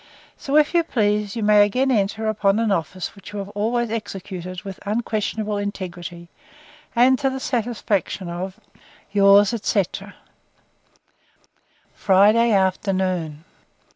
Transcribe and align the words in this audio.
So, 0.35 0.55
if 0.57 0.73
you 0.73 0.81
please, 0.83 1.35
you 1.35 1.43
may 1.43 1.61
enter 1.69 2.23
again 2.27 2.27
upon 2.27 2.57
an 2.57 2.71
office 2.71 3.13
which 3.15 3.33
you 3.33 3.37
have 3.37 3.49
always 3.49 3.91
executed 3.91 4.63
with 4.63 4.79
unquestionable 4.83 5.57
integrity, 5.57 6.27
and 6.95 7.19
to 7.19 7.29
the 7.29 7.39
satisfaction 7.39 8.27
of 8.27 8.59
'Yours 9.11 9.53
etc.' 9.53 10.15
'Friday 11.93 12.51
afternoon. 12.51 13.43